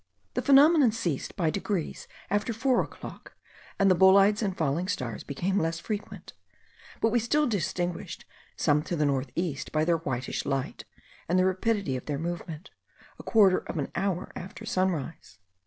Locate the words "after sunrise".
14.35-15.37